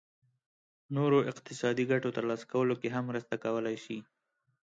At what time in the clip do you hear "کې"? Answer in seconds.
2.81-2.89